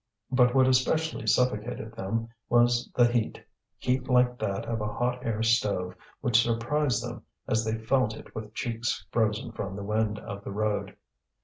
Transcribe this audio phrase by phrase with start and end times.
[0.31, 3.39] But what especially suffocated them was the heat,
[3.77, 8.33] heat like that of a hot air stove, which surprised them as they felt it
[8.33, 10.97] with cheeks frozen from the wind of the road.